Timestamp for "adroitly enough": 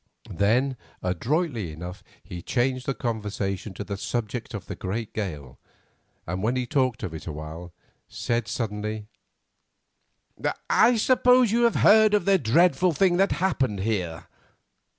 1.03-2.03